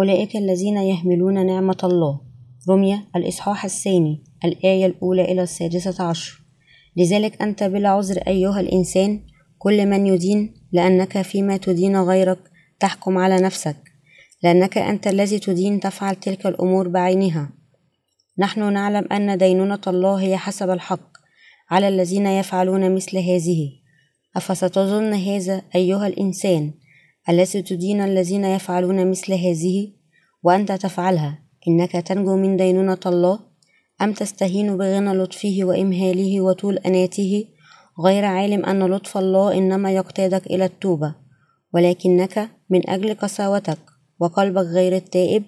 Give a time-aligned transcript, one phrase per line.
[0.00, 2.20] أولئك الذين يحملون نعمة الله.
[2.68, 6.42] رمية الإصحاح الثاني الآية الأولى إلى السادسة عشر.
[6.96, 9.20] لذلك أنت بلا عذر أيها الإنسان
[9.58, 12.38] كل من يدين لأنك فيما تدين غيرك
[12.80, 13.76] تحكم على نفسك
[14.42, 17.52] لأنك أنت الذي تدين تفعل تلك الأمور بعينها.
[18.38, 21.10] نحن نعلم أن دينونة الله هي حسب الحق
[21.70, 23.70] على الذين يفعلون مثل هذه.
[24.36, 26.72] أفستظن هذا أيها الإنسان؟
[27.30, 29.92] الذي تدين الذين يفعلون مثل هذه؟
[30.42, 31.38] وأنت تفعلها.
[31.68, 33.38] إنك تنجو من دينونة الله؟
[34.02, 37.44] أم تستهين بغنى لطفه وإمهاله وطول أناته؟
[38.04, 41.14] غير عالم أن لطف الله إنما يقتادك إلى التوبة.
[41.74, 43.78] ولكنك من أجل قساوتك
[44.20, 45.42] وقلبك غير التائب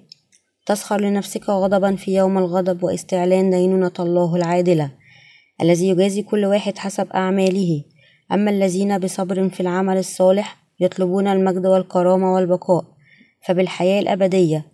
[0.67, 4.91] تسخر لنفسك غضبا في يوم الغضب واستعلان دينونة الله العادلة
[5.63, 7.85] الذي يجازي كل واحد حسب أعماله.
[8.33, 12.85] أما الذين بصبر في العمل الصالح يطلبون المجد والكرامة والبقاء
[13.47, 14.73] فبالحياة الأبدية.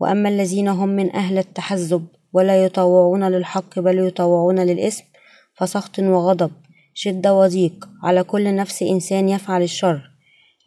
[0.00, 5.04] وأما الذين هم من أهل التحزب ولا يطوعون للحق بل يطوعون للإثم
[5.54, 6.50] فسخط وغضب
[6.94, 10.10] شدة وضيق على كل نفس إنسان يفعل الشر.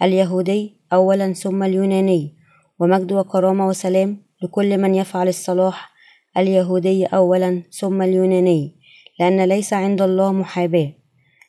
[0.01, 2.33] اليهودي أولا ثم اليوناني.
[2.79, 5.91] ومجد وكرامة وسلام لكل من يفعل الصلاح.
[6.37, 8.75] اليهودي أولا ثم اليوناني
[9.19, 10.96] لأن ليس عند الله محاباة.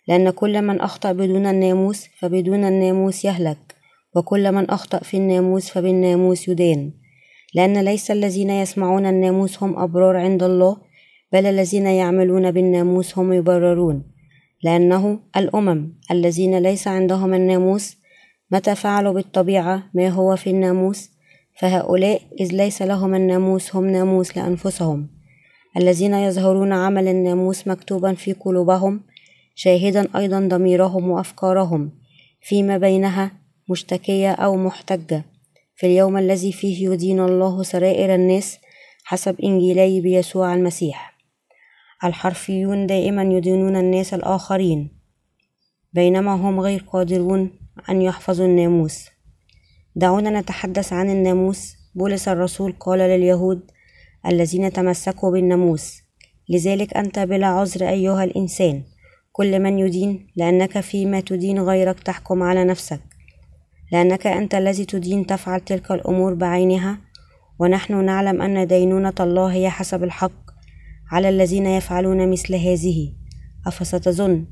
[0.08, 3.74] لأن كل من أخطأ بدون الناموس فبدون الناموس يهلك
[4.16, 6.92] وكل من أخطأ في الناموس فبالناموس يدان.
[7.54, 10.76] لأن ليس الذين يسمعون الناموس هم أبرار عند الله
[11.32, 14.02] بل الذين يعملون بالناموس هم يبررون.
[14.62, 17.96] لأنه الأمم الذين ليس عندهم الناموس
[18.50, 21.10] متى فعلوا بالطبيعة ما هو في الناموس؟
[21.60, 25.08] فهؤلاء إذ ليس لهم الناموس هم ناموس لأنفسهم.
[25.76, 29.00] الذين يظهرون عمل الناموس مكتوبا في قلوبهم
[29.60, 31.92] شاهدا أيضا ضميرهم وأفكارهم
[32.40, 33.32] فيما بينها
[33.70, 35.24] مشتكية أو محتجة.
[35.76, 38.58] في اليوم الذي فيه يدين الله سرائر الناس
[39.04, 41.18] حسب إنجيلي بيسوع المسيح.
[42.04, 44.90] الحرفيون دائما يدينون الناس الآخرين
[45.92, 47.50] بينما هم غير قادرون
[47.90, 49.08] أن يحفظوا الناموس.
[49.96, 53.70] دعونا نتحدث عن الناموس بولس الرسول قال لليهود
[54.26, 56.02] الذين تمسكوا بالناموس
[56.48, 58.82] لذلك أنت بلا عذر أيها الإنسان.
[59.38, 63.00] كل من يدين لأنك فيما تدين غيرك تحكم على نفسك.
[63.92, 66.98] لأنك أنت الذي تدين تفعل تلك الأمور بعينها.
[67.58, 70.50] ونحن نعلم أن دينونة الله هي حسب الحق
[71.12, 73.12] على الذين يفعلون مثل هذه.
[73.66, 74.44] أفستظن؟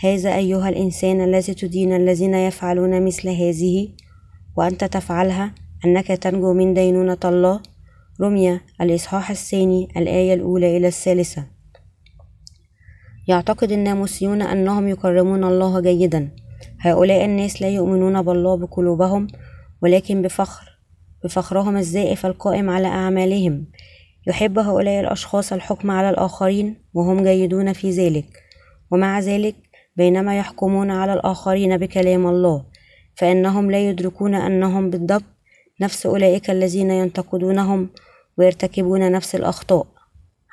[0.00, 3.88] هذا أيها الإنسان الذي تدين الذين يفعلون مثل هذه؟
[4.56, 5.54] وأنت تفعلها؟
[5.84, 7.60] أنك تنجو من دينونة الله؟
[8.20, 11.57] رمية الإصحاح الثاني الآية الأولى إلى الثالثة.
[13.28, 16.30] يعتقد الناموسيون أنهم يكرمون الله جيدا.
[16.80, 19.26] هؤلاء الناس لا يؤمنون بالله بقلوبهم
[19.82, 20.78] ولكن بفخر
[21.24, 23.66] بفخرهم الزائف القائم على أعمالهم.
[24.26, 28.42] يحب هؤلاء الأشخاص الحكم على الآخرين وهم جيدون في ذلك.
[28.90, 29.54] ومع ذلك
[29.96, 32.64] بينما يحكمون على الآخرين بكلام الله
[33.14, 35.24] فإنهم لا يدركون أنهم بالضبط
[35.80, 37.88] نفس أولئك الذين ينتقدونهم
[38.38, 39.86] ويرتكبون نفس الأخطاء.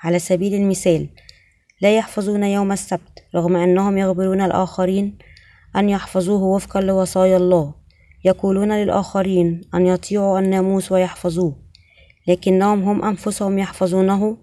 [0.03, 1.07] على سبيل المثال
[1.81, 5.18] لا يحفظون يوم السبت رغم أنهم يخبرون الآخرين
[5.75, 7.74] أن يحفظوه وفقا لوصايا الله.
[8.25, 11.56] يقولون للآخرين أن يطيعوا الناموس ويحفظوه
[12.28, 14.38] لكنهم هم أنفسهم يحفظونه.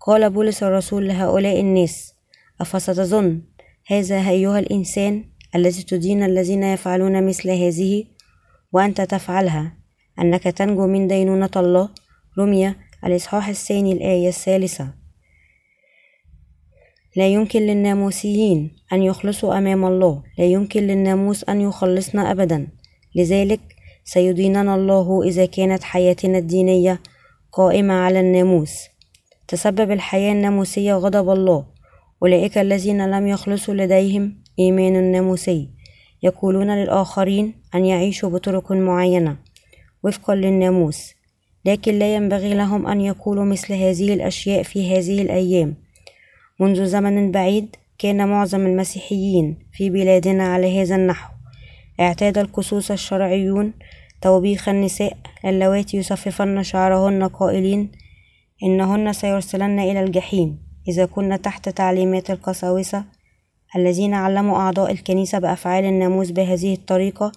[0.00, 2.14] قال بولس الرسول لهؤلاء الناس
[2.60, 3.42] أفستظن
[3.86, 8.04] هذا أيها الإنسان الذي تدين الذين يفعلون مثل هذه؟
[8.72, 9.76] وأنت تفعلها
[10.18, 11.88] أنك تنجو من دينونة الله.
[12.38, 15.01] رمية الإصحاح الثاني الآية الثالثة.
[17.16, 20.22] لا يمكن للناموسيين أن يخلصوا أمام الله.
[20.38, 22.66] لا يمكن للناموس أن يخلصنا أبدا.
[23.14, 23.60] لذلك
[24.04, 27.00] سيديننا الله إذا كانت حياتنا الدينية
[27.52, 28.74] قائمة على الناموس.
[29.48, 31.66] تسبب الحياة الناموسية غضب الله.
[32.22, 35.68] أولئك الذين لم يخلصوا لديهم إيمان ناموسي.
[36.22, 39.36] يقولون للآخرين أن يعيشوا بطرق معينة.
[40.04, 41.14] وفقا للناموس.
[41.64, 45.74] لكن لا ينبغي لهم أن يقولوا مثل هذه الأشياء في هذه الأيام.
[46.62, 51.32] منذ زمن بعيد كان معظم المسيحيين في بلادنا على هذا النحو.
[52.00, 53.72] اعتاد القصوص الشرعيون
[54.20, 57.92] توبيخ النساء اللواتي يصففن شعرهن قائلين
[58.62, 63.04] إنهن سيرسلن إلى الجحيم إذا كن تحت تعليمات القساوسة
[63.76, 67.32] الذين علموا أعضاء الكنيسة بأفعال الناموس بهذه الطريقة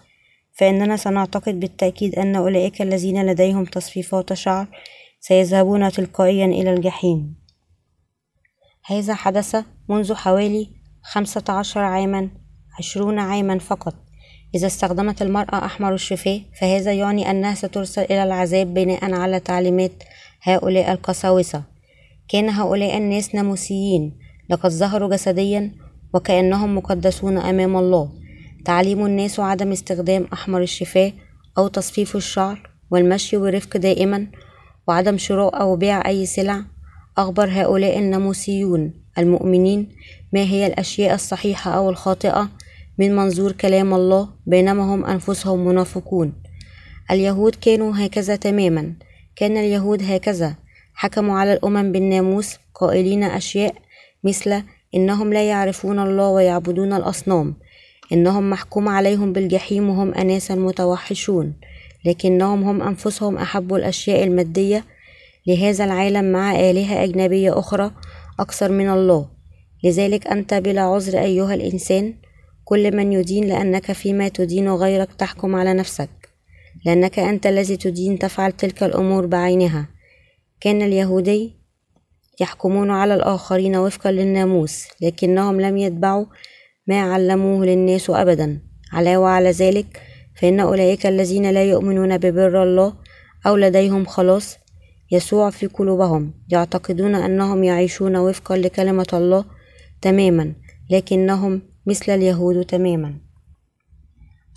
[0.54, 4.68] فإننا سنعتقد بالتأكيد أن أولئك الذين لديهم تصفيفات شعر
[5.20, 7.45] سيذهبون تلقائيا إلى الجحيم.
[8.88, 9.56] هذا حدث
[9.90, 10.70] منذ حوالي
[11.04, 12.30] خمسة عشر عاما
[12.80, 13.96] عشرون عاما فقط.
[14.56, 20.04] إذا استخدمت المرأة أحمر الشفاه فهذا يعني أنها سترسل إلى العذاب بناء على تعليمات
[20.42, 21.64] هؤلاء القساوسة.
[22.30, 24.18] كان هؤلاء الناس ناموسيين
[24.50, 25.72] لقد ظهروا جسديا
[26.14, 28.12] وكأنهم مقدسون أمام الله.
[28.66, 31.12] تعليم الناس عدم استخدام أحمر الشفاه
[31.58, 34.28] أو تصفيف الشعر والمشي برفق دائما
[34.88, 36.75] وعدم شراء أو بيع أي سلع
[37.18, 39.90] أخبر هؤلاء الناموسيون المؤمنين
[40.34, 42.50] ما هي الأشياء الصحيحة أو الخاطئة
[42.98, 46.34] من منظور كلام الله بينما هم أنفسهم منافقون.
[47.12, 48.94] اليهود كانوا هكذا تماما.
[49.36, 50.56] كان اليهود هكذا.
[50.94, 53.76] حكموا على الأمم بالناموس قائلين أشياء
[54.24, 54.64] مثل
[54.96, 57.56] إنهم لا يعرفون الله ويعبدون الأصنام.
[58.12, 61.54] إنهم محكوم عليهم بالجحيم وهم أناس متوحشون.
[62.06, 64.86] لكنهم هم أنفسهم أحبوا الأشياء المادية
[65.48, 67.92] لهذا العالم مع آلهة أجنبية أخرى
[68.40, 69.30] أكثر من الله.
[69.84, 72.14] لذلك أنت بلا عذر أيها الإنسان
[72.64, 76.10] كل من يدين لأنك فيما تدين غيرك تحكم على نفسك.
[76.86, 79.90] لأنك أنت الذي تدين تفعل تلك الأمور بعينها.
[80.62, 81.54] كان اليهودي
[82.40, 86.26] يحكمون على الآخرين وفقا للناموس لكنهم لم يتبعوا
[86.88, 88.62] ما علموه للناس أبدا.
[88.94, 90.02] علاوة على ذلك
[90.36, 92.94] فإن أولئك الذين لا يؤمنون ببر الله
[93.48, 94.58] أو لديهم خلاص
[95.12, 99.46] يسوع في قلوبهم يعتقدون أنهم يعيشون وفقا لكلمة الله
[100.02, 100.54] تماما
[100.90, 103.14] لكنهم مثل اليهود تماما.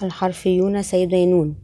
[0.03, 1.55] الحرفيون سيدينون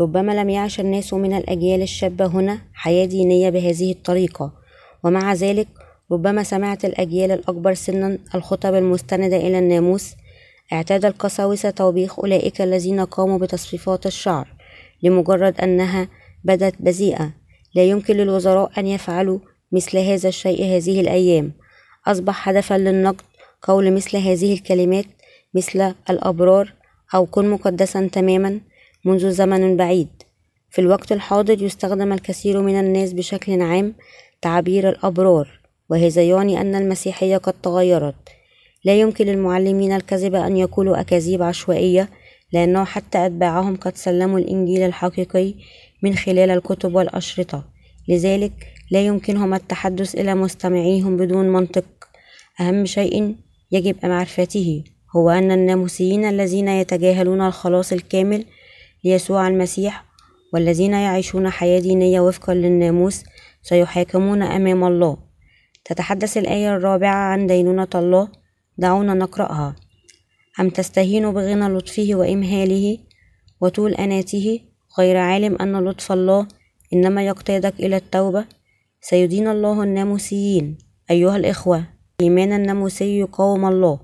[0.00, 4.52] ربما لم يعش الناس من الأجيال الشابة هنا حياة دينية بهذه الطريقة.
[5.04, 5.68] ومع ذلك
[6.12, 10.14] ربما سمعت الأجيال الأكبر سنا الخطب المستندة إلى الناموس
[10.72, 14.48] اعتاد القساوسة توبيخ أولئك الذين قاموا بتصفيفات الشعر
[15.02, 16.08] لمجرد أنها
[16.44, 17.41] بدت بذيئة.
[17.74, 19.38] لا يمكن للوزراء أن يفعلوا
[19.72, 21.52] مثل هذا الشيء هذه الأيام.
[22.06, 23.24] أصبح هدفا للنقد
[23.62, 25.04] قول مثل هذه الكلمات
[25.54, 26.72] مثل الأبرار
[27.14, 28.60] أو كن مقدسا تماما
[29.04, 30.08] منذ زمن بعيد.
[30.70, 33.94] في الوقت الحاضر يستخدم الكثير من الناس بشكل عام
[34.42, 35.60] تعبير الأبرار
[35.90, 38.14] وهذا يعني أن المسيحية قد تغيرت.
[38.84, 42.08] لا يمكن للمعلمين الكذب أن يقولوا أكاذيب عشوائية
[42.52, 45.54] لأنه حتى أتباعهم قد سلموا الإنجيل الحقيقي
[46.02, 47.64] من خلال الكتب والأشرطة.
[48.08, 48.52] لذلك
[48.90, 51.84] لا يمكنهم التحدث إلى مستمعيهم بدون منطق.
[52.60, 53.36] أهم شيء
[53.72, 54.84] يجب معرفته.
[55.16, 58.44] هو أن الناموسيين الذين يتجاهلون الخلاص الكامل
[59.04, 60.04] ليسوع المسيح
[60.52, 63.24] والذين يعيشون حياة دينية وفقا للناموس
[63.62, 65.16] سيحاكمون أمام الله.
[65.84, 68.28] تتحدث الآية الرابعة عن دينونة الله.
[68.78, 69.76] دعونا نقرأها.
[70.60, 72.98] أم تستهين بغنى لطفه وإمهاله
[73.60, 74.60] وطول أناته؟
[74.98, 76.46] غير عالم أن لطف الله
[76.92, 78.44] إنما يقتادك إلى التوبة.
[79.00, 80.78] سيدين الله الناموسيين
[81.10, 81.84] أيها الإخوة
[82.20, 84.00] الإيمان الناموسي يقاوم الله.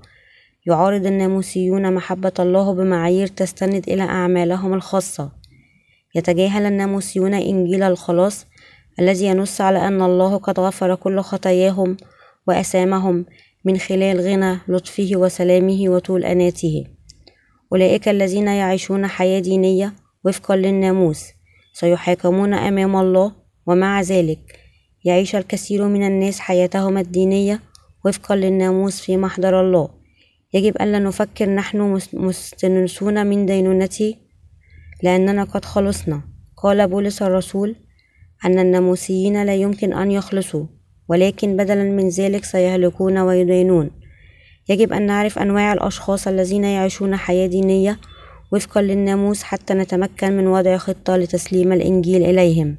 [0.67, 5.31] يعارض الناموسيون محبة الله بمعايير تستند إلى أعمالهم الخاصة.
[6.15, 8.45] يتجاهل الناموسيون إنجيل الخلاص
[8.99, 11.97] الذي ينص على أن الله قد غفر كل خطاياهم
[12.47, 13.25] وأسامهم
[13.65, 16.85] من خلال غنى لطفه وسلامه وطول أناته.
[17.71, 19.93] أولئك الذين يعيشون حياة دينية
[20.25, 21.25] وفقا للناموس
[21.73, 23.31] سيحاكمون أمام الله
[23.65, 24.59] ومع ذلك
[25.05, 27.59] يعيش الكثير من الناس حياتهم الدينية
[28.05, 29.89] وفقا للناموس في محضر الله.
[30.53, 34.15] يجب ألا نفكر نحن مستنسون من دينونته
[35.03, 36.21] لأننا قد خلصنا.
[36.57, 37.75] قال بولس الرسول
[38.45, 40.65] أن الناموسيين لا يمكن أن يخلصوا
[41.09, 43.91] ولكن بدلا من ذلك سيهلكون ويدينون.
[44.69, 47.99] يجب أن نعرف أنواع الأشخاص الذين يعيشون حياة دينية
[48.51, 52.77] وفقا للناموس حتى نتمكن من وضع خطة لتسليم الإنجيل إليهم.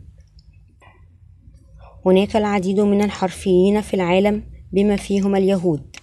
[2.07, 5.97] هناك العديد من الحرفيين في العالم بما فيهم اليهود.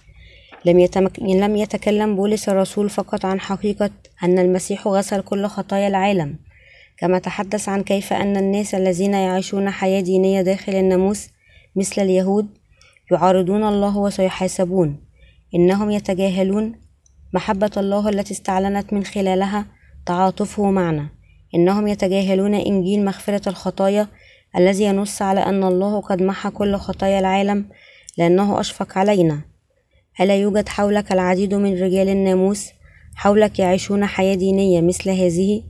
[0.64, 1.20] لم, يتمك...
[1.20, 3.90] لم يتكلم بولس الرسول فقط عن حقيقة
[4.22, 6.38] أن المسيح غسل كل خطايا العالم.
[6.98, 11.28] كما تحدث عن كيف أن الناس الذين يعيشون حياة دينية داخل الناموس
[11.76, 12.46] مثل اليهود
[13.12, 14.96] يعارضون الله وسيحاسبون.
[15.54, 16.87] إنهم يتجاهلون
[17.32, 19.66] محبة الله التي استعلنت من خلالها
[20.06, 21.08] تعاطفه معنا.
[21.54, 24.08] إنهم يتجاهلون إنجيل مغفرة الخطايا
[24.56, 27.64] الذي ينص على أن الله قد محى كل خطايا العالم
[28.18, 29.40] لأنه أشفق علينا.
[30.20, 32.70] ألا يوجد حولك العديد من رجال الناموس
[33.14, 35.62] حولك يعيشون حياة دينية مثل هذه؟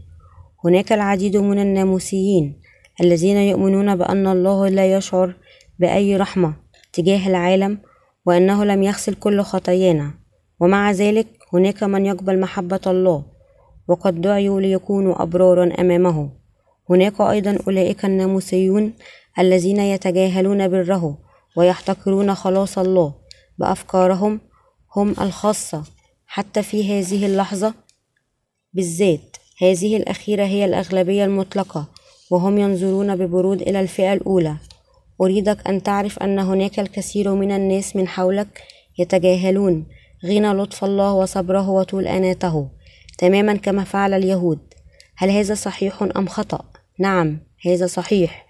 [0.65, 2.61] هناك العديد من الناموسيين
[3.01, 5.35] الذين يؤمنون بأن الله لا يشعر
[5.79, 6.55] بأي رحمة
[6.93, 7.79] تجاه العالم
[8.27, 10.15] وأنه لم يغسل كل خطايانا.
[10.61, 13.25] ومع ذلك هناك من يقبل محبة الله
[13.89, 16.31] وقد دعوا ليكونوا أبرارا أمامه.
[16.91, 18.93] هناك أيضا أولئك الناموسيون
[19.39, 21.19] الذين يتجاهلون بره
[21.57, 23.15] ويحتقرون خلاص الله
[23.59, 24.41] بأفكارهم
[24.97, 25.85] هم الخاصة.
[26.27, 27.75] حتى في هذه اللحظة
[28.73, 31.89] بالذات هذه الأخيرة هي الأغلبية المطلقة
[32.31, 34.57] وهم ينظرون ببرود إلى الفئة الأولى.
[35.21, 38.63] أريدك أن تعرف أن هناك الكثير من الناس من حولك
[38.99, 39.87] يتجاهلون
[40.27, 42.69] غنى لطف الله وصبره وطول أناته
[43.19, 44.59] تماما كما فعل اليهود.
[45.17, 46.65] هل هذا صحيح أم خطأ؟
[46.99, 48.47] نعم هذا صحيح.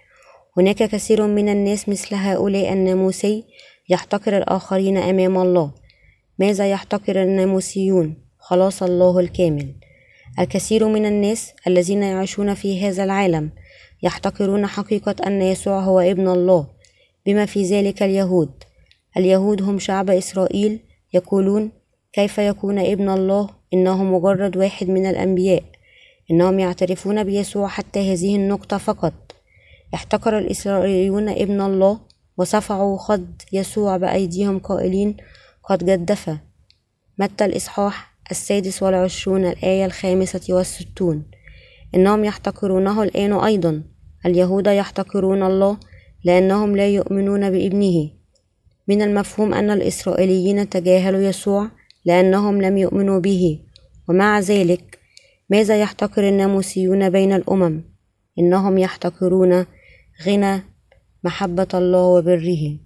[0.57, 3.43] هناك كثير من الناس مثل هؤلاء الناموسي
[3.89, 5.71] يحتقر الآخرين أمام الله.
[6.39, 9.75] ماذا يحتقر الناموسيون؟ خلاص الله الكامل.
[10.39, 13.49] الكثير من الناس الذين يعيشون في هذا العالم
[14.03, 16.67] يحتقرون حقيقة أن يسوع هو ابن الله.
[17.25, 18.51] بما في ذلك اليهود.
[19.17, 20.79] اليهود هم شعب إسرائيل
[21.13, 21.71] يقولون
[22.13, 25.63] كيف يكون ابن الله؟ إنه مجرد واحد من الأنبياء.
[26.31, 29.13] إنهم يعترفون بيسوع حتى هذه النقطة فقط.
[29.93, 31.99] احتقر الإسرائيليون ابن الله
[32.37, 35.17] وصفعوا خد يسوع بأيديهم قائلين
[35.63, 36.37] قد جدف
[37.17, 41.23] متى الإصحاح السادس والعشرون الآية الخامسة والستون.
[41.95, 43.83] إنهم يحتقرونه الآن أيضا.
[44.25, 45.77] اليهود يحتقرون الله
[46.23, 48.18] لأنهم لا يؤمنون بابنه.
[48.89, 51.69] من المفهوم أن الإسرائيليين تجاهلوا يسوع
[52.05, 53.59] لأنهم لم يؤمنوا به.
[54.09, 54.99] ومع ذلك
[55.49, 57.83] ماذا يحتقر الناموسيون بين الأمم؟
[58.39, 59.65] إنهم يحتقرون
[60.25, 60.63] غنى
[61.23, 62.77] محبة الله وبره.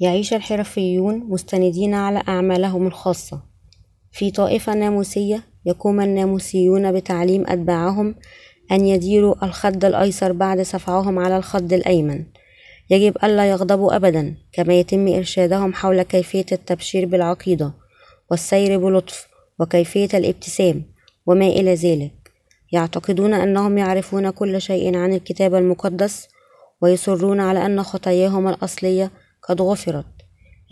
[0.00, 3.42] يعيش الحرفيون مستندين على أعمالهم الخاصة.
[4.12, 8.14] في طائفة ناموسية يقوم الناموسيون بتعليم أتباعهم
[8.72, 12.24] أن يديروا الخد الأيسر بعد صفعهم على الخد الأيمن.
[12.90, 17.72] يجب ألا يغضبوا أبدا كما يتم إرشادهم حول كيفية التبشير بالعقيدة
[18.30, 19.28] والسير بلطف
[19.60, 20.82] وكيفية الابتسام
[21.26, 22.12] وما إلى ذلك.
[22.72, 26.28] يعتقدون أنهم يعرفون كل شيء عن الكتاب المقدس
[26.82, 29.10] ويصرون على أن خطاياهم الأصلية
[29.42, 30.06] قد غفرت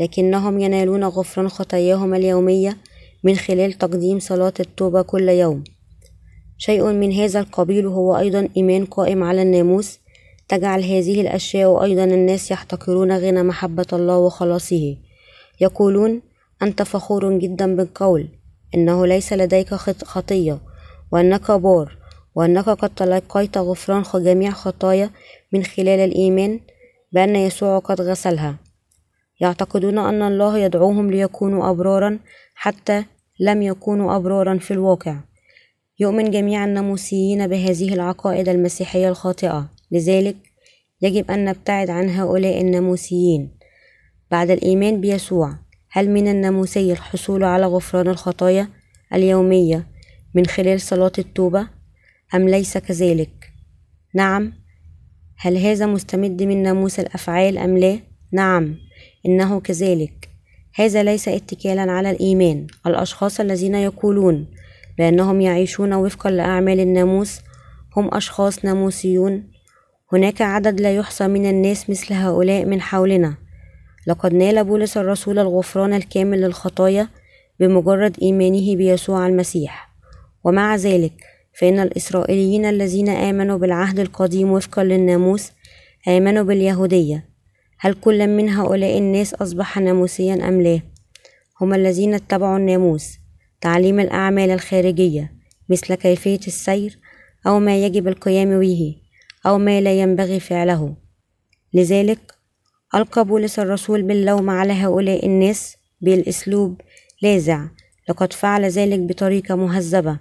[0.01, 2.77] لكنهم ينالون غفران خطاياهم اليومية
[3.25, 5.65] من خلال تقديم صلاة التوبة كل يوم.
[6.59, 9.99] شيء من هذا القبيل هو أيضا إيمان قائم على الناموس
[10.49, 14.97] تجعل هذه الأشياء أيضا الناس يحتقرون غنى محبة الله وخلاصه.
[15.61, 16.23] يقولون
[16.63, 18.29] أنت فخور جدا بالقول.
[18.75, 19.75] إنه ليس لديك
[20.05, 20.59] خطية.
[21.13, 21.97] وأنك بار
[22.35, 25.11] وأنك قد تلقيت غفران جميع خطايا
[25.53, 26.61] من خلال الإيمان
[27.13, 28.57] بأن يسوع قد غسلها.
[29.41, 32.19] يعتقدون أن الله يدعوهم ليكونوا أبرارا
[32.55, 33.05] حتى
[33.41, 35.17] لم يكونوا أبرارا في الواقع.
[35.99, 39.76] يؤمن جميع الناموسيين بهذه العقائد المسيحية الخاطئة.
[39.91, 40.37] لذلك
[41.03, 43.51] يجب أن نبتعد عن هؤلاء الناموسيين
[44.31, 45.59] بعد الإيمان بيسوع
[45.91, 48.69] هل من الناموسي الحصول على غفران الخطايا
[49.15, 49.87] اليومية
[50.35, 51.69] من خلال صلاة التوبة
[52.35, 53.53] أم ليس كذلك؟
[54.15, 54.53] نعم
[55.37, 57.99] هل هذا مستمد من ناموس الأفعال أم لا؟
[58.33, 58.77] نعم
[59.27, 60.29] إنه كذلك
[60.75, 64.47] هذا ليس اتكالا على الإيمان الأشخاص الذين يقولون
[64.99, 67.41] بأنهم يعيشون وفقا لأعمال الناموس
[67.97, 69.56] هم أشخاص ناموسيون
[70.13, 73.35] هناك عدد لا يحصى من الناس مثل هؤلاء من حولنا.
[74.07, 77.09] لقد نال بولس الرسول الغفران الكامل للخطايا
[77.61, 79.89] بمجرد إيمانه بيسوع المسيح.
[80.45, 81.13] ومع ذلك
[81.61, 85.53] فإن الإسرائيليين الذين آمنوا بالعهد القديم وفقا للناموس
[86.09, 87.29] آمنوا باليهودية.
[87.79, 90.81] هل كل من هؤلاء الناس أصبح ناموسيا أم لا؟
[91.61, 93.19] هم الذين اتبعوا الناموس.
[93.61, 95.33] تعليم الأعمال الخارجية
[95.69, 96.99] مثل كيفية السير
[97.47, 99.06] أو ما يجب القيام به.
[99.47, 100.97] أو ما لا ينبغي فعله.
[101.75, 102.35] لذلك
[102.95, 106.81] ألقى بولس الرسول باللوم على هؤلاء الناس بالأسلوب
[107.23, 107.69] لاذع
[108.09, 110.19] لقد فعل ذلك بطريقة مهذبة.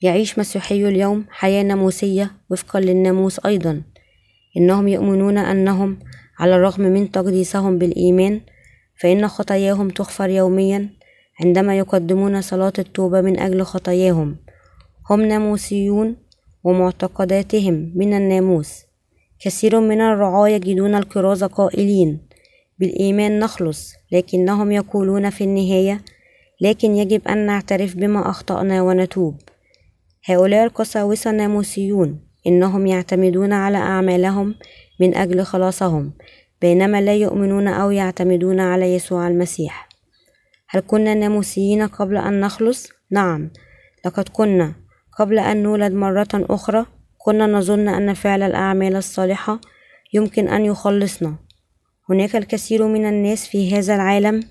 [0.00, 3.82] يعيش مسيحي اليوم حياة ناموسية وفقا للناموس أيضا.
[4.56, 5.98] إنهم يؤمنون أنهم
[6.38, 8.40] على الرغم من تقديسهم بالإيمان
[9.00, 10.90] فإن خطاياهم تغفر يوميا
[11.40, 14.36] عندما يقدمون صلاة التوبة من أجل خطاياهم.
[15.10, 16.16] هم ناموسيون
[16.64, 18.84] ومعتقداتهم من الناموس.
[19.40, 22.28] كثير من الرعاة يجدون الكرازة قائلين
[22.78, 26.00] بالإيمان نخلص لكنهم يقولون في النهاية
[26.60, 29.40] لكن يجب أن نعترف بما أخطأنا ونتوب.
[30.24, 34.54] هؤلاء القساوسة ناموسيون إنهم يعتمدون على أعمالهم
[35.00, 36.12] من أجل خلاصهم
[36.60, 39.88] بينما لا يؤمنون أو يعتمدون على يسوع المسيح.
[40.68, 43.50] هل كنا ناموسيين قبل أن نخلص؟ نعم
[44.06, 44.87] لقد كنا.
[45.18, 46.86] قبل أن نولد مرة أخرى
[47.18, 49.60] كنا نظن أن فعل الأعمال الصالحة
[50.12, 51.34] يمكن أن يخلصنا.
[52.10, 54.42] هناك الكثير من الناس في هذا العالم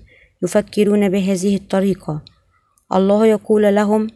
[0.42, 2.22] يفكرون بهذه الطريقة.
[2.94, 4.06] الله يقول لهم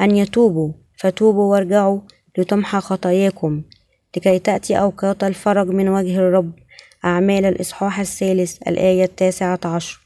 [0.00, 2.00] أن يتوبوا فتوبوا وارجعوا
[2.38, 3.62] لتمحى خطاياكم
[4.16, 6.52] لكي تأتي أوقات الفرج من وجه الرب.
[7.04, 10.00] أعمال الإصحاح الثالث الآية التاسعة عشر.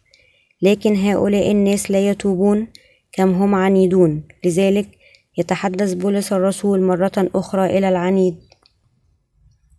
[0.62, 2.66] لكن هؤلاء الناس لا يتوبون
[3.12, 4.22] كم هم عنيدون.
[4.44, 4.97] لذلك
[5.38, 8.36] يتحدث بولس الرسول مرة أخرى إلى العنيد.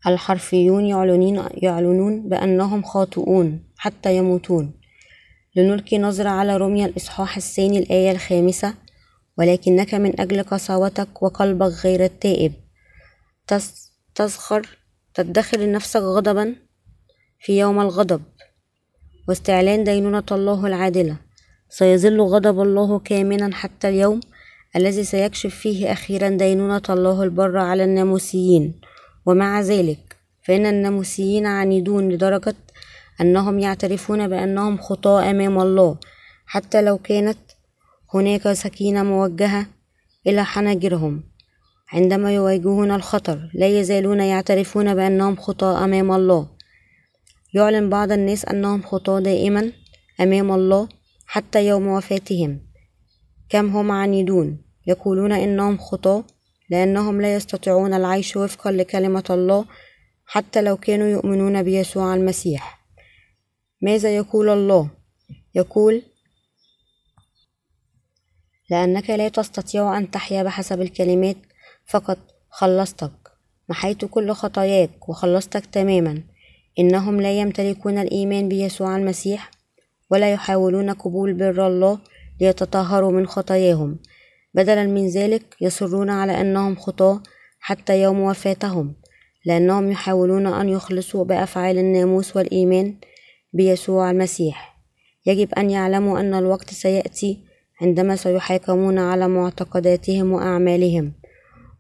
[0.08, 4.74] الحرفيون يعلنون, يعلنون بأنهم خاطئون حتى يموتون.
[5.56, 8.74] لنلقي نظرة على رمي الإصحاح الثاني الآية الخامسة.
[9.38, 12.54] ولكنك من أجل قساوتك وقلبك غير التائب.
[14.16, 14.68] تزخر
[15.14, 16.56] تدخر لنفسك غضبا
[17.40, 18.22] في يوم الغضب.
[19.28, 21.18] واستعلان دينونة الله العادلة.
[21.70, 24.20] سيظل غضب الله كامنا حتى اليوم.
[24.76, 28.82] الذي سيكشف فيه أخيرا دينونة الله البر على الناموسيين.
[29.26, 32.56] ومع ذلك فإن الناموسيين عنيدون لدرجة
[33.22, 35.98] أنهم يعترفون بأنهم خطاة أمام الله.
[36.46, 37.38] حتى لو كانت
[38.14, 39.68] هناك سكينة موجهة
[40.28, 41.24] إلى حناجرهم.
[41.94, 46.48] عندما يواجهون الخطر لا يزالون يعترفون بأنهم خطاة أمام الله.
[47.54, 49.72] يعلن بعض الناس أنهم خطاة دائما
[50.22, 50.88] أمام الله
[51.26, 52.69] حتى يوم وفاتهم.
[53.50, 56.24] كم هم عنيدون؟ يقولون إنهم خطاة
[56.70, 59.66] لأنهم لا يستطيعون العيش وفقا لكلمة الله
[60.26, 62.80] حتى لو كانوا يؤمنون بيسوع المسيح.
[63.82, 64.90] ماذا يقول الله؟
[65.56, 66.02] يقول
[68.70, 71.38] لأنك لا تستطيع أن تحيا بحسب الكلمات
[71.86, 72.18] فقط
[72.50, 73.12] خلصتك
[73.70, 76.24] محيت كل خطاياك وخلصتك تماما.
[76.80, 79.52] إنهم لا يمتلكون الإيمان بيسوع المسيح
[80.12, 82.00] ولا يحاولون قبول بر الله
[82.42, 84.00] ليتطهروا من خطاياهم.
[84.54, 87.22] بدلا من ذلك يصرون على أنهم خطاة
[87.60, 88.96] حتى يوم وفاتهم
[89.46, 92.96] لأنهم يحاولون أن يخلصوا بأفعال الناموس والإيمان
[93.54, 94.80] بيسوع المسيح.
[95.26, 97.44] يجب أن يعلموا أن الوقت سيأتي
[97.82, 101.14] عندما سيحاكمون على معتقداتهم وأعمالهم.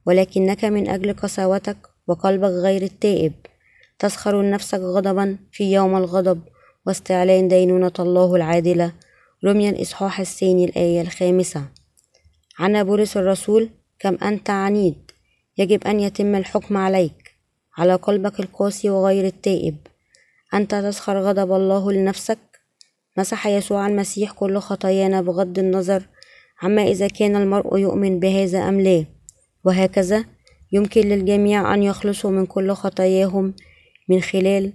[0.05, 3.33] ولكنك من أجل قساوتك وقلبك غير التائب.
[3.99, 6.41] تسخر نفسك غضبا في يوم الغضب
[6.86, 8.93] واستعلان دينونة الله العادلة
[9.45, 11.65] رمي الإصحاح الثاني الآية الخامسة.
[12.60, 15.12] عن بولس الرسول كم أنت عنيد؟
[15.58, 17.36] يجب أن يتم الحكم عليك
[17.78, 19.78] على قلبك القاسي وغير التائب.
[20.54, 22.38] أنت تسخر غضب الله لنفسك؟
[23.17, 26.04] مسح يسوع المسيح كل خطايانا بغض النظر
[26.62, 29.06] عما إذا كان المرء يؤمن بهذا أم لا.
[29.65, 30.25] وهكذا
[30.71, 33.54] يمكن للجميع أن يخلصوا من كل خطاياهم
[34.10, 34.73] من خلال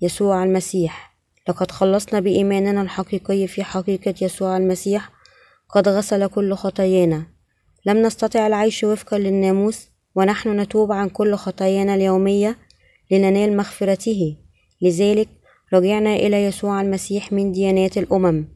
[0.00, 1.05] يسوع المسيح.
[1.48, 5.10] لقد خلصنا بإيماننا الحقيقي في حقيقة يسوع المسيح.
[5.68, 7.26] قد غسل كل خطايانا.
[7.86, 12.58] لم نستطع العيش وفقا للناموس ونحن نتوب عن كل خطايانا اليومية
[13.10, 14.36] لننال مغفرته.
[14.82, 15.28] لذلك
[15.72, 18.48] رجعنا إلى يسوع المسيح من ديانات الأمم.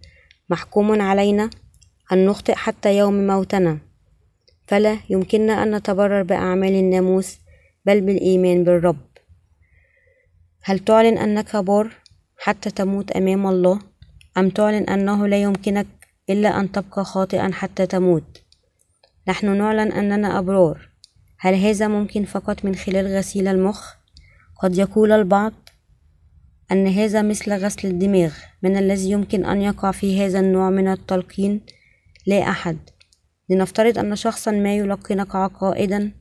[0.49, 1.51] محكوم علينا
[2.13, 3.79] أن نخطئ حتى يوم موتنا.
[4.67, 7.39] فلا يمكننا أن نتبرر بأعمال الناموس
[7.87, 9.07] بل بالإيمان بالرب.
[10.63, 12.00] هل تعلن أنك بار؟
[12.43, 13.79] حتى تموت أمام الله.
[14.39, 15.87] أم تعلن أنه لا يمكنك
[16.31, 18.43] إلا أن تبقى خاطئا حتى تموت؟
[19.29, 20.89] نحن نعلن أننا أبرار.
[21.39, 23.95] هل هذا ممكن فقط من خلال غسيل المخ؟
[24.63, 25.53] قد يقول البعض
[26.73, 31.61] أن هذا مثل غسل الدماغ من الذي يمكن أن يقع في هذا النوع من التلقين؟
[32.27, 32.79] لا أحد.
[33.49, 36.13] لنفترض أن شخصا ما يلقنك عقائدا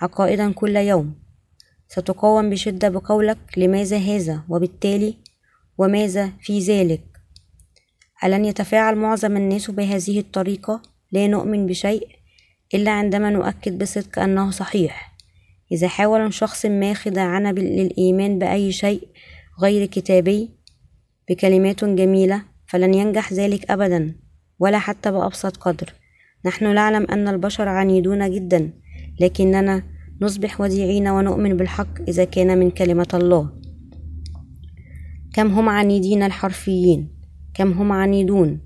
[0.00, 1.14] عقائدا كل يوم.
[1.88, 5.25] ستقاوم بشدة بقولك لماذا هذا؟ وبالتالي
[5.78, 7.02] وماذا في ذلك؟
[8.24, 12.08] ألن يتفاعل معظم الناس بهذه الطريقة؟ لا نؤمن بشيء
[12.74, 15.16] إلا عندما نؤكد بصدق أنه صحيح.
[15.72, 19.08] إذا حاول شخص ما خداعنا للإيمان بأي شيء
[19.62, 20.50] غير كتابي
[21.28, 24.14] بكلمات جميلة فلن ينجح ذلك أبدا
[24.58, 25.92] ولا حتى بأبسط قدر.
[26.44, 28.70] نحن نعلم أن البشر عنيدون جدا
[29.20, 29.82] لكننا
[30.20, 33.65] نصبح وديعين ونؤمن بالحق إذا كان من كلمة الله.
[35.36, 37.08] كم هم عنيدين الحرفيين؟
[37.54, 38.60] كم هم عنيدون؟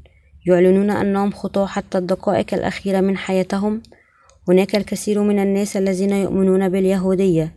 [0.46, 3.82] يعلنون أنهم خطاة حتى الدقائق الأخيرة من حياتهم؟
[4.48, 7.56] هناك الكثير من الناس الذين يؤمنون باليهودية.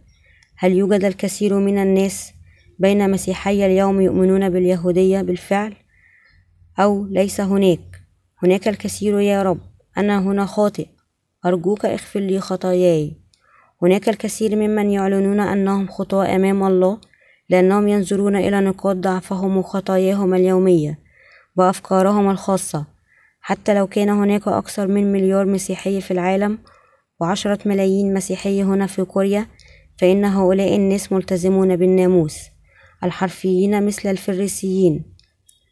[0.58, 2.32] هل يوجد الكثير من الناس
[2.80, 5.74] بين مسيحي اليوم يؤمنون باليهودية بالفعل؟
[6.80, 8.02] أو ليس هناك؟
[8.44, 9.60] هناك الكثير يا رب.
[9.98, 10.88] أنا هنا خاطئ.
[11.46, 13.18] أرجوك اغفر لي خطاياي.
[13.82, 17.13] هناك الكثير ممن يعلنون أنهم خطاة أمام الله
[17.50, 21.00] لأنهم ينظرون إلى نقاط ضعفهم وخطاياهم اليومية
[21.58, 22.86] وأفكارهم الخاصة.
[23.42, 26.58] حتى لو كان هناك أكثر من مليار مسيحي في العالم
[27.20, 29.48] وعشرة ملايين مسيحي هنا في كوريا
[29.98, 32.38] فإن هؤلاء الناس ملتزمون بالناموس
[33.04, 35.04] الحرفيين مثل الفريسيين.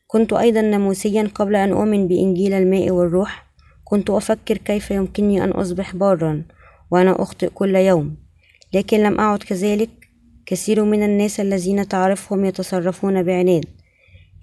[0.07, 3.45] كنت أيضا ناموسيا قبل أن أؤمن بإنجيل الماء والروح.
[3.83, 6.43] كنت أفكر كيف يمكنني أن أصبح بارا
[6.91, 8.17] وأنا أخطئ كل يوم
[8.73, 9.89] لكن لم أعد كذلك.
[10.51, 13.65] كثير من الناس الذين تعرفهم يتصرفون بعناد.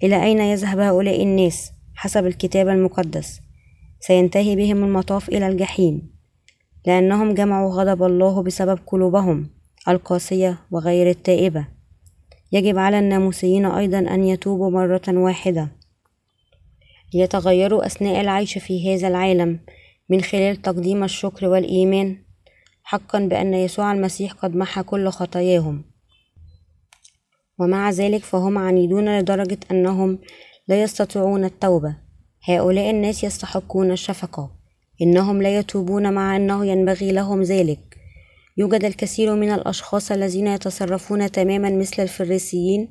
[0.03, 3.41] إلى أين يذهب هؤلاء الناس حسب الكتاب المقدس؟
[3.99, 6.11] سينتهي بهم المطاف إلى الجحيم
[6.85, 9.49] لأنهم جمعوا غضب الله بسبب قلوبهم
[9.87, 11.67] القاسية وغير التائبة.
[12.51, 15.67] يجب على الناموسيين أيضا أن يتوبوا مرة واحدة.
[17.13, 19.59] ليتغيروا أثناء العيش في هذا العالم
[20.09, 22.17] من خلال تقديم الشكر والإيمان
[22.83, 25.89] حقا بأن يسوع المسيح قد محى كل خطاياهم.
[27.59, 30.19] ومع ذلك فهم عنيدون لدرجة أنهم
[30.67, 31.95] لا يستطيعون التوبة
[32.43, 34.51] هؤلاء الناس يستحقون الشفقة
[35.01, 37.79] إنهم لا يتوبون مع أنه ينبغي لهم ذلك
[38.57, 42.89] يوجد الكثير من الأشخاص الذين يتصرفون تماما مثل الفريسيين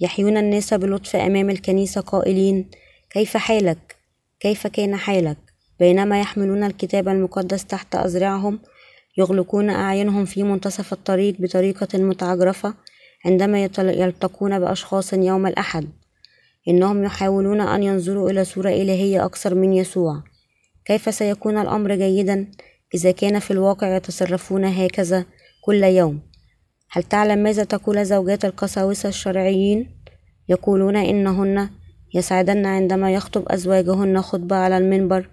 [0.00, 2.70] يحيون الناس بلطف أمام الكنيسة قائلين
[3.10, 3.96] كيف حالك؟
[4.40, 5.36] كيف كان حالك؟
[5.80, 8.60] بينما يحملون الكتاب المقدس تحت أذرعهم
[9.18, 12.74] يغلقون أعينهم في منتصف الطريق بطريقة متعجرفة
[13.26, 15.88] عندما يلتقون بأشخاص يوم الأحد.
[16.68, 20.22] إنهم يحاولون أن ينظروا إلى صورة إلهية أكثر من يسوع.
[20.84, 22.46] كيف سيكون الأمر جيدا؟
[22.94, 25.24] إذا كان في الواقع يتصرفون هكذا
[25.64, 26.20] كل يوم.
[26.90, 29.90] هل تعلم ماذا تقول زوجات القساوسة الشرعيين؟
[30.48, 31.68] يقولون إنهن
[32.14, 35.28] يسعدن عندما يخطب أزواجهن خطبة على المنبر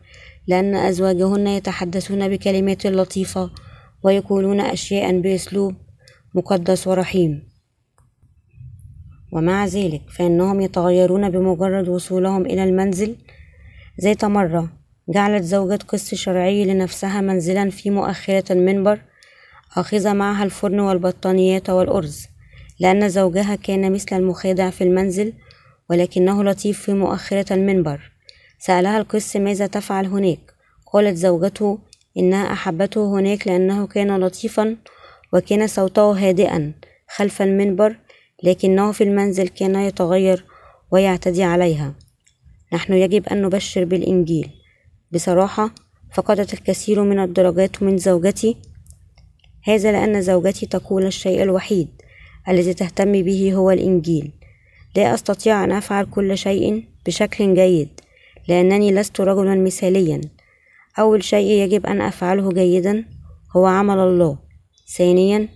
[0.47, 3.49] لأن أزواجهن يتحدثون بكلمات لطيفة
[4.03, 5.75] ويقولون أشياء بأسلوب
[6.35, 7.50] مقدس ورحيم.
[9.31, 13.15] ومع ذلك فإنهم يتغيرون بمجرد وصولهم إلى المنزل
[14.01, 14.69] ذات مرة
[15.09, 18.99] جعلت زوجة قس شرعي لنفسها منزلا في مؤخرة المنبر
[19.77, 22.27] آخذة معها الفرن والبطانيات والأرز
[22.79, 25.33] لأن زوجها كان مثل المخادع في المنزل
[25.89, 28.11] ولكنه لطيف في مؤخرة المنبر.
[28.59, 30.39] سألها القس ماذا تفعل هناك؟
[30.93, 31.79] قالت زوجته
[32.17, 34.77] إنها أحبته هناك لأنه كان لطيفا
[35.33, 36.73] وكان صوته هادئا
[37.15, 37.95] خلف المنبر
[38.43, 40.45] لكنه في المنزل كان يتغير
[40.91, 41.93] ويعتدي عليها.
[42.73, 44.49] نحن يجب أن نبشر بالإنجيل.
[45.11, 45.71] بصراحة
[46.13, 48.57] فقدت الكثير من الدرجات من زوجتي.
[49.63, 51.87] هذا لأن زوجتي تقول الشيء الوحيد
[52.49, 54.31] الذي تهتم به هو الإنجيل.
[54.95, 57.89] لا أستطيع أن أفعل كل شيء بشكل جيد
[58.47, 60.21] لأنني لست رجلا مثاليا.
[60.99, 63.05] أول شيء يجب أن أفعله جيدا
[63.55, 64.37] هو عمل الله.
[64.97, 65.47] ثانيا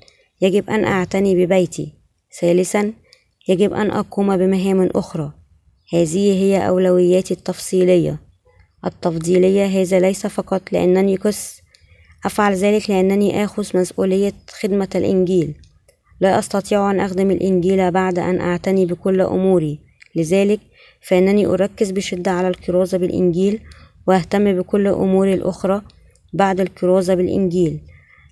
[0.41, 1.95] يجب أن أعتني ببيتي.
[2.41, 2.93] ثالثا
[3.48, 5.34] يجب أن أقوم بمهام أخرى.
[5.93, 8.19] هذه هي أولوياتي التفصيلية.
[8.86, 11.62] التفضيلية هذا ليس فقط لأنني قس
[12.26, 15.54] أفعل ذلك لأنني آخذ مسؤولية خدمة الإنجيل.
[16.19, 19.80] لا أستطيع أن أخدم الإنجيل بعد أن أعتني بكل أموري.
[20.15, 20.60] لذلك
[21.02, 23.60] فإنني أركز بشدة على الكرازة بالإنجيل
[24.08, 25.82] وأهتم بكل أموري الأخرى
[26.34, 27.80] بعد الكرازة بالإنجيل.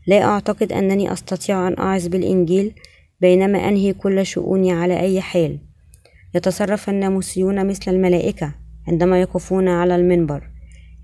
[0.08, 2.74] لا أعتقد أنني أستطيع أن أعظ بالإنجيل.
[3.22, 5.60] بينما أنهي كل شؤوني على أي حال.
[6.36, 8.54] يتصرف الناموسيون مثل الملائكة
[8.88, 10.50] عندما يقفون على المنبر.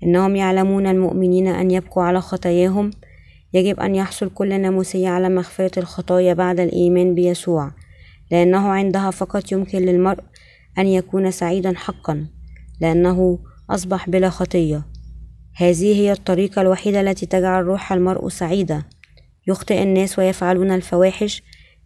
[0.02, 2.90] إنهم يعلمون المؤمنين أن يبكوا على خطاياهم.
[3.52, 7.70] يجب أن يحصل كل ناموسية على مغفرة الخطايا بعد الإيمان بيسوع
[8.30, 10.22] لأنه عندها فقط يمكن للمرء
[10.78, 12.26] أن يكون سعيدا حقا
[12.80, 13.38] لأنه
[13.70, 14.82] أصبح بلا خطية.
[15.56, 18.86] هذه هي الطريقة الوحيدة التي تجعل روح المرء سعيدة.
[19.46, 21.42] يخطئ الناس ويفعلون الفواحش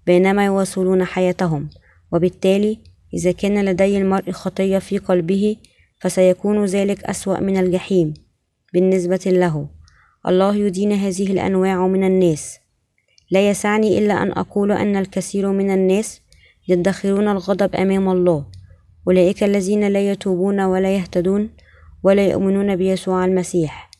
[0.07, 1.69] بينما يواصلون حياتهم.
[2.13, 2.79] وبالتالي
[3.15, 5.57] إذا كان لدي المرء خطية في قلبه
[6.01, 8.15] فسيكون ذلك أسوأ من الجحيم.
[8.73, 9.69] بالنسبة له
[10.29, 12.59] الله يدين هذه الأنواع من الناس.
[13.31, 16.21] لا يسعني إلا أن أقول أن الكثير من الناس
[16.69, 18.45] يدخرون الغضب أمام الله.
[19.07, 21.51] أولئك الذين لا يتوبون ولا يهتدون
[22.03, 23.91] ولا يؤمنون بيسوع المسيح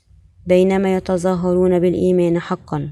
[0.47, 2.91] بينما يتظاهرون بالإيمان حقا.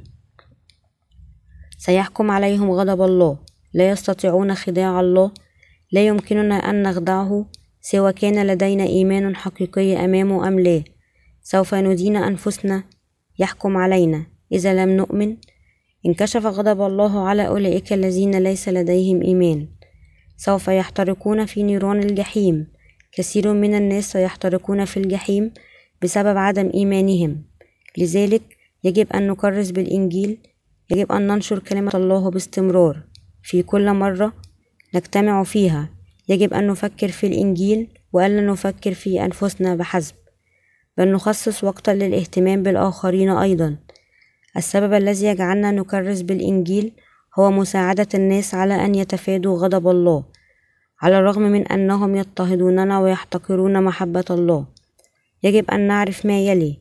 [1.84, 3.38] سيحكم عليهم غضب الله.
[3.74, 5.30] لا يستطيعون خداع الله.
[5.92, 7.46] لا يمكننا أن نخدعه.
[7.80, 10.82] سوى كان لدينا إيمان حقيقي أمامه أم لا.
[11.42, 12.84] سوف ندين أنفسنا.
[13.38, 14.26] يحكم علينا.
[14.52, 15.36] إذا لم نؤمن
[16.06, 19.68] انكشف غضب الله على أولئك الذين ليس لديهم إيمان.
[20.36, 22.66] سوف يحترقون في نيران الجحيم.
[23.12, 25.52] كثير من الناس سيحترقون في الجحيم
[26.02, 27.44] بسبب عدم إيمانهم.
[27.98, 28.42] لذلك
[28.84, 30.38] يجب أن نكرس بالإنجيل
[30.92, 33.02] يجب أن ننشر كلمة الله باستمرار
[33.42, 34.32] في كل مرة
[34.94, 35.88] نجتمع فيها.
[36.28, 40.14] يجب أن نفكر في الإنجيل وألا نفكر في أنفسنا بحسب
[40.98, 43.76] بل نخصص وقتا للاهتمام بالآخرين أيضا.
[44.56, 46.92] السبب الذي يجعلنا نكرس بالإنجيل
[47.38, 50.24] هو مساعدة الناس على أن يتفادوا غضب الله
[51.02, 54.66] على الرغم من أنهم يضطهدوننا ويحتقرون محبة الله.
[55.42, 56.78] يجب أن نعرف ما يلي.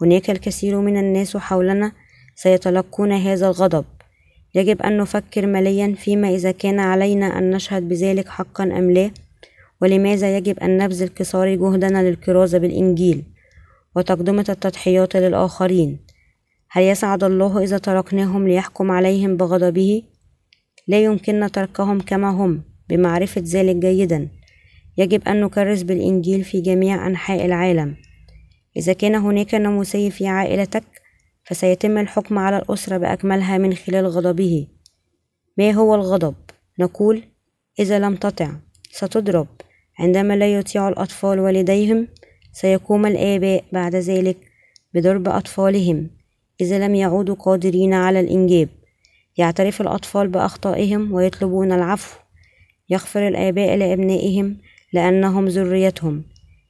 [0.00, 1.92] هناك الكثير من الناس حولنا
[2.34, 3.84] سيتلقون هذا الغضب.
[4.54, 9.10] يجب أن نفكر مليا فيما إذا كان علينا أن نشهد بذلك حقا أم لا
[9.80, 13.24] ولماذا يجب أن نبذل قصارى جهدنا للكرازة بالإنجيل
[13.96, 15.98] وتقدمة التضحيات للآخرين؟
[16.70, 20.02] هل يسعد الله إذا تركناهم ليحكم عليهم بغضبه؟
[20.88, 24.28] لا يمكننا تركهم كما هم بمعرفة ذلك جيدا.
[24.98, 27.96] يجب أن نكرس بالإنجيل في جميع أنحاء العالم.
[28.76, 31.01] إذا كان هناك ناموسي في عائلتك
[31.52, 34.66] فسيتم الحكم على الأسرة بأكملها من خلال غضبه.
[35.58, 36.34] ما هو الغضب؟
[36.78, 37.22] نقول
[37.78, 38.52] إذا لم تطع
[38.90, 39.46] ستضرب.
[39.98, 42.08] عندما لا يطيع الأطفال والديهم
[42.52, 44.36] سيقوم الآباء بعد ذلك
[44.94, 46.10] بضرب أطفالهم.
[46.60, 48.68] إذا لم يعودوا قادرين على الإنجاب.
[49.36, 52.18] يعترف الأطفال بأخطائهم ويطلبون العفو.
[52.90, 54.56] يغفر الآباء لأبنائهم
[54.92, 56.24] لأنهم ذريتهم.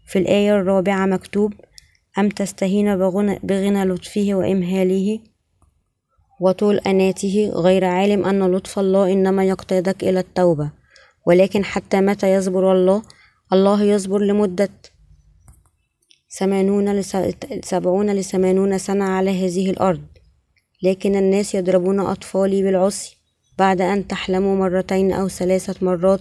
[0.07, 1.53] في الآية الرابعة مكتوب
[2.19, 2.99] أم تستهين
[3.43, 5.21] بغنى لطفه وإمهاله
[6.41, 10.71] وطول أناته؟ غير عالم أن لطف الله إنما يقتادك إلى التوبة
[11.27, 13.03] ولكن حتى متى يصبر الله؟
[13.53, 14.71] الله يصبر لمدة
[16.39, 17.17] ثمانون لس...
[17.65, 20.03] سبعون لثمانون سنة على هذه الأرض
[20.83, 23.17] لكن الناس يضربون أطفالي بالعصي
[23.59, 26.21] بعد أن تحلموا مرتين أو ثلاثة مرات.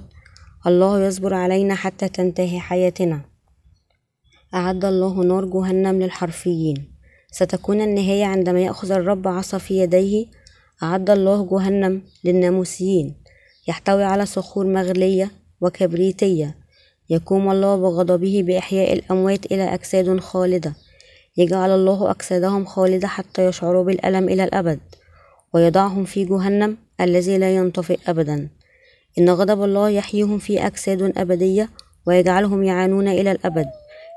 [0.68, 3.31] الله يصبر علينا حتى تنتهي حياتنا.
[4.54, 6.92] أعد الله نار جهنم للحرفيين.
[7.32, 10.26] ستكون النهاية عندما يأخذ الرب عصا في يديه
[10.84, 13.16] أعد الله جهنم للناموسيين.
[13.68, 16.56] يحتوي على صخور مغلية وكبريتية.
[17.10, 20.74] يقوم الله بغضبه بإحياء الأموات إلى أجساد خالدة.
[21.38, 24.80] يجعل الله أجسادهم خالدة حتى يشعروا بالألم إلى الأبد.
[25.54, 28.50] ويضعهم في جهنم الذي لا ينطفئ أبدا.
[29.20, 31.70] إن غضب الله يحييهم في أجساد أبدية
[32.08, 33.66] ويجعلهم يعانون إلى الأبد.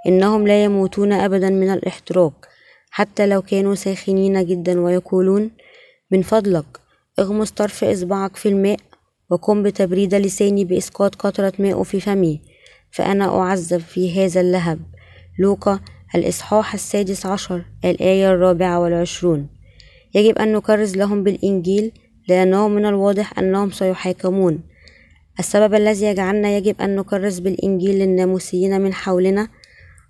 [0.07, 2.49] إنهم لا يموتون أبدا من الإحتراق
[2.91, 5.51] حتى لو كانوا ساخنين جدا ويقولون
[6.11, 6.65] من فضلك
[7.19, 8.79] اغمس طرف إصبعك في الماء
[9.31, 12.41] وقم بتبريد لساني بإسقاط قطرة ماء في فمي
[12.91, 14.79] فأنا أعذب في هذا اللهب.
[15.39, 15.81] لوقا
[16.15, 19.49] الإصحاح السادس عشر الآية الرابعة والعشرون.
[20.15, 21.93] يجب أن نكرز لهم بالإنجيل
[22.29, 24.61] لأنه من الواضح أنهم سيحاكمون.
[25.39, 29.49] السبب الذي يجعلنا يجب أن نكرز بالإنجيل للناموسيين من حولنا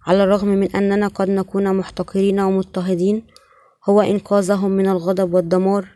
[0.06, 3.22] على الرغم من أننا قد نكون محتقرين ومضطهدين
[3.88, 5.88] هو إنقاذهم من الغضب والدمار.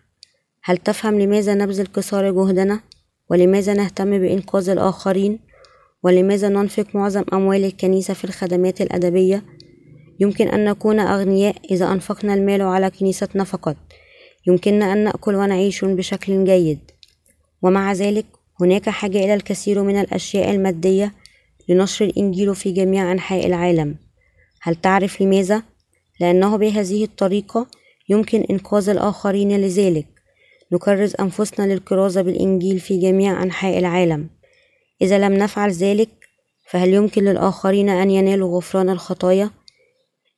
[0.65, 2.81] هل تفهم لماذا نبذل قصار جهدنا؟
[3.31, 5.39] ولماذا نهتم بإنقاذ الآخرين؟
[6.03, 9.45] ولماذا ننفق معظم أموال الكنيسة في الخدمات الأدبية؟
[10.21, 13.77] يمكن أن نكون أغنياء إذا أنفقنا المال على كنيستنا فقط.
[14.47, 16.79] يمكننا أن نأكل ونعيش بشكل جيد.
[17.63, 18.27] ومع ذلك
[18.61, 21.13] هناك حاجة إلى الكثير من الأشياء المادية
[21.69, 23.97] لنشر الإنجيل في جميع أنحاء العالم
[24.63, 25.63] هل تعرف لماذا؟
[26.21, 27.67] لأنه بهذه الطريقة
[28.09, 30.07] يمكن إنقاذ الآخرين لذلك
[30.73, 34.31] نكرز أنفسنا للكرازة بالإنجيل في جميع أنحاء العالم
[35.03, 36.09] إذا لم نفعل ذلك
[36.71, 39.51] فهل يمكن للآخرين أن ينالوا غفران الخطايا؟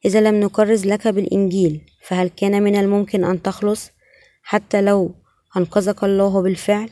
[0.04, 3.90] إذا لم نكرز لك بالإنجيل فهل كان من الممكن أن تخلص
[4.42, 5.14] حتى لو
[5.56, 6.90] أنقذك الله بالفعل؟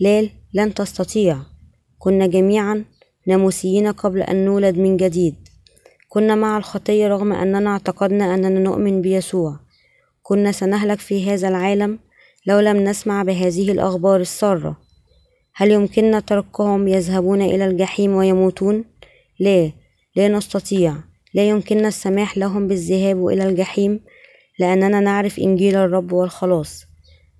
[0.00, 1.38] لا لن تستطيع
[1.98, 2.84] كنا جميعا
[3.26, 5.34] ناموسيين قبل أن نولد من جديد.
[6.08, 9.60] كنا مع الخطية رغم أننا اعتقدنا أننا نؤمن بيسوع.
[10.22, 11.98] كنا سنهلك في هذا العالم
[12.46, 14.76] لو لم نسمع بهذه الأخبار السارة.
[15.54, 18.84] هل يمكننا تركهم يذهبون إلى الجحيم ويموتون؟
[19.40, 19.72] لا
[20.16, 20.94] لا نستطيع.
[21.34, 24.00] لا يمكننا السماح لهم بالذهاب إلى الجحيم
[24.58, 26.84] لأننا نعرف إنجيل الرب والخلاص.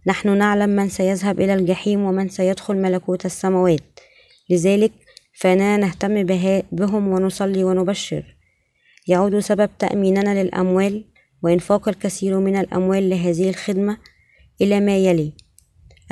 [0.07, 4.01] نحن نعلم من سيذهب إلى الجحيم ومن سيدخل ملكوت السماوات.
[4.51, 4.92] لذلك
[5.35, 6.23] فإننا نهتم
[6.73, 8.37] بهم ونصلي ونبشر.
[9.07, 11.05] يعود سبب تأميننا للأموال
[11.42, 13.99] وإنفاق الكثير من الأموال لهذه الخدمة
[14.61, 15.33] إلى ما يلي.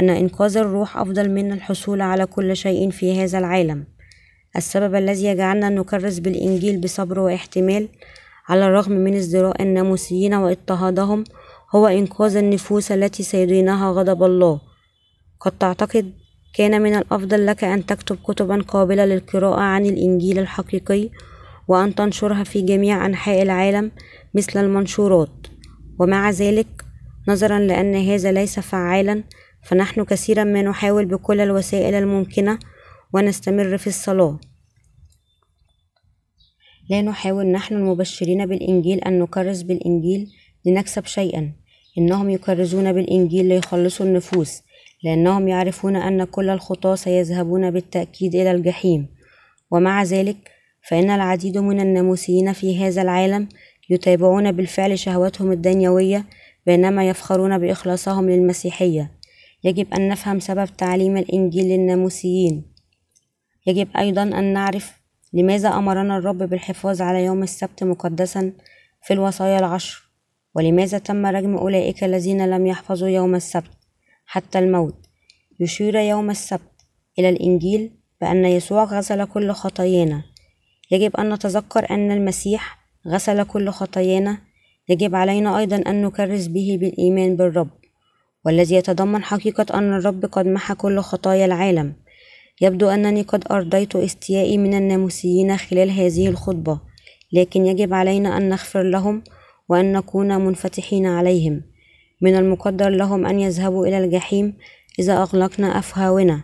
[0.00, 3.84] أن إنقاذ الروح أفضل من الحصول على كل شيء في هذا العالم.
[4.56, 7.88] السبب الذي يجعلنا نكرس بالإنجيل بصبر واحتمال
[8.48, 11.24] على الرغم من ازدراء الناموسيين واضطهادهم
[11.74, 14.60] هو إنقاذ النفوس التي سيدينها غضب الله.
[15.40, 16.12] قد تعتقد
[16.54, 21.10] كان من الأفضل لك أن تكتب كتبا قابلة للقراءة عن الإنجيل الحقيقي
[21.68, 23.90] وأن تنشرها في جميع أنحاء العالم
[24.34, 25.46] مثل المنشورات.
[25.98, 26.84] ومع ذلك
[27.28, 29.24] نظرا لأن هذا ليس فعالا
[29.62, 32.58] فنحن كثيرا ما نحاول بكل الوسائل الممكنة
[33.12, 34.40] ونستمر في الصلاة.
[36.90, 40.28] لا نحاول نحن المبشرين بالإنجيل أن نكرز بالإنجيل
[40.66, 41.52] لنكسب شيئا.
[41.98, 44.62] إنهم يكرزون بالإنجيل ليخلصوا النفوس.
[45.04, 49.08] لأنهم يعرفون أن كل الخطاة سيذهبون بالتأكيد إلى الجحيم.
[49.70, 50.36] ومع ذلك
[50.88, 53.48] فإن العديد من الناموسيين في هذا العالم
[53.90, 56.24] يتابعون بالفعل شهواتهم الدنيوية
[56.66, 59.10] بينما يفخرون بإخلاصهم للمسيحية.
[59.64, 62.72] يجب أن نفهم سبب تعليم الإنجيل للناموسيين.
[63.66, 68.52] يجب أيضا أن نعرف لماذا أمرنا الرب بالحفاظ على يوم السبت مقدسا
[69.02, 70.02] في الوصايا العشر
[70.54, 73.81] ولماذا تم رجم أولئك الذين لم يحفظوا يوم السبت.
[74.26, 74.94] حتى الموت.
[75.60, 76.72] يشير يوم السبت
[77.18, 80.22] إلى الإنجيل بأن يسوع غسل كل خطايانا.
[80.90, 84.38] يجب أن نتذكر أن المسيح غسل كل خطايانا.
[84.88, 87.70] يجب علينا أيضا أن نكرس به بالإيمان بالرب
[88.44, 91.94] والذي يتضمن حقيقة أن الرب قد محى كل خطايا العالم.
[92.60, 96.80] يبدو أنني قد أرضيت استيائي من الناموسيين خلال هذه الخطبة
[97.32, 99.24] لكن يجب علينا أن نغفر لهم
[99.68, 101.62] وأن نكون منفتحين عليهم.
[102.22, 104.54] من المقدر لهم أن يذهبوا إلى الجحيم
[104.98, 106.40] إذا أغلقنا أفهاونا.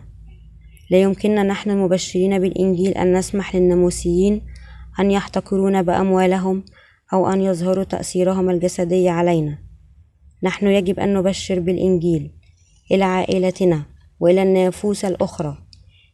[0.91, 4.41] لا يمكننا نحن المبشرين بالإنجيل أن نسمح للناموسيين
[4.99, 6.63] أن يحتقرون بأموالهم
[7.13, 9.57] أو أن يظهروا تأثيرهم الجسدي علينا.
[10.43, 12.31] نحن يجب أن نبشر بالإنجيل
[12.91, 13.83] إلى عائلتنا
[14.19, 15.57] وإلى النفوس الأخرى.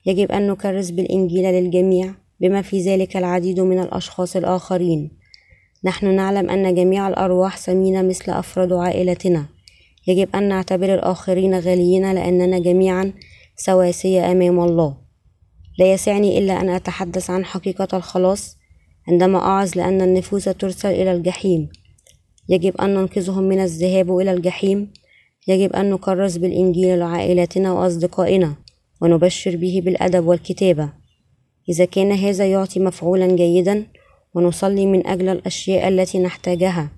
[0.06, 5.12] يجب أن نكرس بالإنجيل للجميع بما في ذلك العديد من الأشخاص الآخرين.
[5.84, 9.55] نحن نعلم أن جميع الأرواح ثمينة مثل أفراد عائلتنا.
[10.08, 13.14] يجب أن نعتبر الآخرين غاليين لأننا جميعا
[13.56, 14.98] سواسية أمام الله.
[15.80, 18.58] لا يسعني إلا أن أتحدث عن حقيقة الخلاص
[19.08, 21.70] عندما أعظ لأن النفوس ترسل إلى الجحيم.
[22.50, 24.94] يجب أن ننقذهم من الذهاب إلى الجحيم.
[25.48, 28.56] يجب أن نكرس بالإنجيل لعائلتنا وأصدقائنا
[29.02, 30.90] ونبشر به بالأدب والكتابة.
[31.70, 33.86] إذا كان هذا يعطي مفعولا جيدا
[34.34, 36.92] ونصلي من أجل الأشياء التي نحتاجها.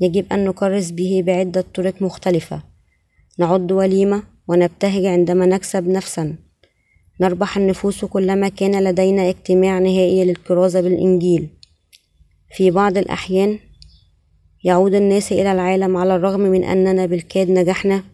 [0.00, 2.62] يجب أن نكرس به بعدة طرق مختلفة.
[3.38, 6.36] نعد وليمة ونبتهج عندما نكسب نفسا.
[7.20, 11.48] نربح النفوس كلما كان لدينا اجتماع نهائي للكرازة بالإنجيل.
[12.56, 13.58] في بعض الأحيان
[14.64, 18.04] يعود الناس إلى العالم على الرغم من أننا بالكاد نجحنا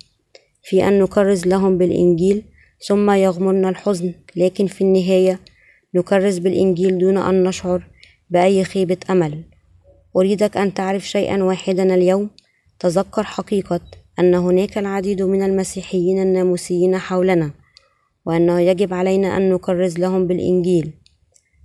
[0.63, 2.43] في أن نكرز لهم بالإنجيل
[2.89, 4.15] ثم يغمرنا الحزن.
[4.37, 5.41] لكن في النهاية
[5.95, 7.87] نكرز بالإنجيل دون أن نشعر
[8.31, 9.56] بأي خيبة أمل.
[10.17, 12.31] أريدك أن تعرف شيئا واحدا اليوم.
[12.79, 13.81] تذكر حقيقة
[14.19, 17.51] أن هناك العديد من المسيحيين الناموسيين حولنا
[18.27, 20.93] وأنه يجب علينا أن نكرز لهم بالإنجيل.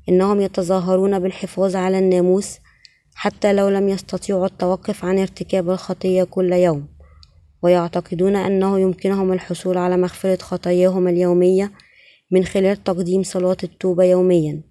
[0.09, 2.57] إنهم يتظاهرون بالحفاظ على الناموس
[3.15, 6.87] حتى لو لم يستطيعوا التوقف عن ارتكاب الخطية كل يوم.
[7.63, 11.71] ويعتقدون أنه يمكنهم الحصول على مغفرة خطاياهم اليومية
[12.31, 14.61] من خلال تقديم صلاة التوبة يوميا.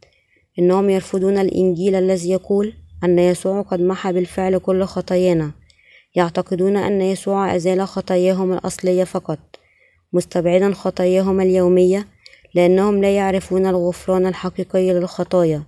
[0.59, 5.51] إنهم يرفضون الإنجيل الذي يقول أن يسوع قد محى بالفعل كل خطايانا.
[6.15, 9.39] يعتقدون أن يسوع أزال خطاياهم الأصلية فقط
[10.13, 12.07] مستبعدا خطاياهم اليومية
[12.55, 15.63] لأنهم لا يعرفون الغفران الحقيقي للخطايا.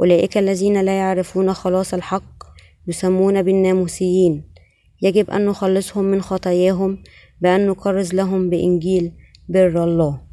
[0.00, 2.44] أولئك الذين لا يعرفون خلاص الحق
[2.86, 4.44] يسمون بالناموسيين.
[5.02, 7.02] يجب أن نخلصهم من خطاياهم
[7.40, 9.12] بأن نكرز لهم بإنجيل
[9.48, 10.29] بر الله.